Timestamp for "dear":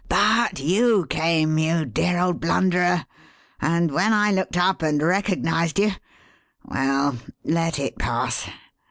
1.85-2.17